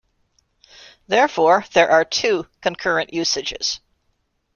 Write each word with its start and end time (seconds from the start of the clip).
Therefore, 1.07 1.63
there 1.73 1.91
are 1.91 2.03
two 2.03 2.47
concurrent 2.61 3.13
usages. 3.13 3.81